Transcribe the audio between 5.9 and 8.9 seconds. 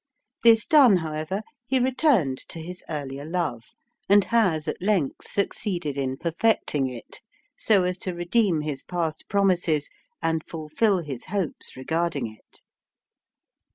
in perfecting it so as to redeem his